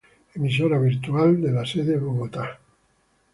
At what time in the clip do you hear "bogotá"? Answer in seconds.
1.99-2.49